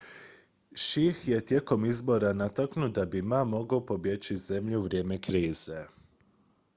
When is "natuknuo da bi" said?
2.39-3.21